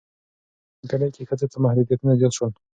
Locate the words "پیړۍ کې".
0.89-1.27